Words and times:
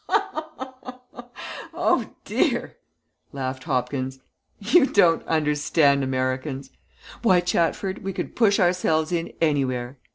"Oh, 1.75 2.13
dear!" 2.25 2.77
laughed 3.31 3.65
Hopkins. 3.65 4.17
"You 4.57 4.87
don't 4.87 5.23
understand 5.27 6.03
Americans. 6.03 6.71
Why, 7.21 7.39
Chatford, 7.39 7.99
we 8.01 8.11
can 8.11 8.29
push 8.29 8.59
ourselves 8.59 9.11
in 9.11 9.31
anywhere. 9.39 9.99